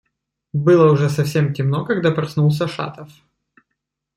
[0.53, 3.09] Было уже совсем темно, когда проснулся Шатов.